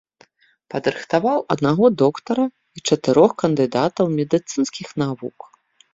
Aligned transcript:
Падрыхтаваў 0.73 1.39
аднаго 1.57 1.85
доктара 2.03 2.45
і 2.79 2.85
чатырох 2.87 3.31
кандыдатаў 3.45 4.05
медыцынскіх 4.19 4.87
навук. 5.03 5.37